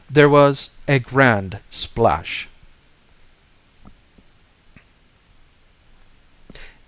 [0.09, 2.47] There was a grand splash!